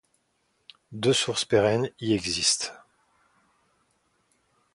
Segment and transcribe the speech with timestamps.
[0.93, 2.73] Deux sources pérennes y existent.